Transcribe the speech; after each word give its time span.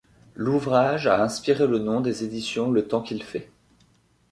L'ouvrage 0.33 1.05
a 1.05 1.21
inspiré 1.21 1.67
le 1.67 1.77
nom 1.77 2.01
des 2.01 2.23
éditions 2.23 2.71
Le 2.71 2.87
Temps 2.87 3.03
qu'il 3.03 3.21
fait. 3.21 3.51